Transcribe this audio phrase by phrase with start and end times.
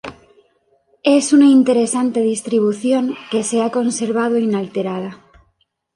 [1.03, 5.23] Es una interesante distribución que se ha conservado inalterada.